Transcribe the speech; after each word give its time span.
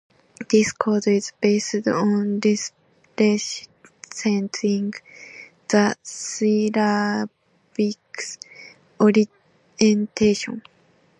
This 0.49 0.71
code 0.71 1.05
is 1.05 1.31
based 1.39 1.85
on 1.87 2.39
representing 2.41 3.69
the 5.69 5.95
syllabics 6.03 7.27
orientation. 8.99 10.63